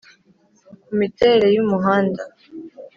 [0.85, 2.23] kumiterere y’umuhanda